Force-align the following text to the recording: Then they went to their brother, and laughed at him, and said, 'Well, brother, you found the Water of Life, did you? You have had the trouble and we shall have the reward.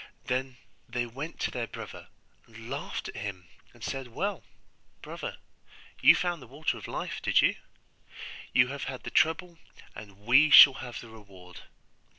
Then 0.25 0.57
they 0.89 1.05
went 1.05 1.39
to 1.41 1.51
their 1.51 1.67
brother, 1.67 2.07
and 2.47 2.71
laughed 2.71 3.09
at 3.09 3.17
him, 3.17 3.45
and 3.71 3.83
said, 3.83 4.07
'Well, 4.07 4.43
brother, 5.03 5.37
you 6.01 6.15
found 6.15 6.41
the 6.41 6.47
Water 6.47 6.79
of 6.79 6.87
Life, 6.87 7.21
did 7.21 7.43
you? 7.43 7.55
You 8.51 8.69
have 8.69 8.85
had 8.85 9.03
the 9.03 9.11
trouble 9.11 9.59
and 9.93 10.17
we 10.25 10.49
shall 10.49 10.73
have 10.81 11.01
the 11.01 11.09
reward. 11.09 11.59